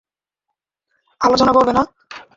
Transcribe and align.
আলোচনা 1.21 1.51
করবে 1.53 1.71
না। 1.73 1.83